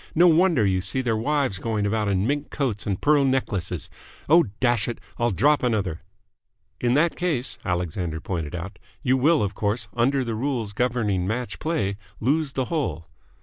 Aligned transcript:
No 0.15 0.25
wonder 0.27 0.65
you 0.65 0.81
see 0.81 1.01
their 1.01 1.15
wives 1.15 1.59
going 1.59 1.85
about 1.85 2.07
in 2.07 2.25
mink 2.25 2.49
coats 2.49 2.87
and 2.87 2.99
pearl 2.99 3.23
necklaces. 3.23 3.87
Oh, 4.27 4.45
dash 4.59 4.87
it! 4.87 4.97
I'll 5.19 5.29
drop 5.29 5.61
another!" 5.61 6.01
"In 6.79 6.95
that 6.95 7.15
case," 7.15 7.59
Alexander 7.63 8.19
pointed 8.19 8.55
out, 8.55 8.79
"you 9.03 9.15
will, 9.15 9.43
of 9.43 9.53
course, 9.53 9.87
under 9.93 10.23
the 10.23 10.33
rules 10.33 10.73
governing 10.73 11.27
match 11.27 11.59
play, 11.59 11.97
lose 12.19 12.53
the 12.53 12.65
hole." 12.65 13.09